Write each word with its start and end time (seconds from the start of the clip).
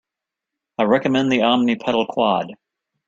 I 0.79 0.83
recommend 0.85 1.31
the 1.31 1.43
Omni 1.43 1.75
pedal 1.75 2.07
Quad. 2.07 2.55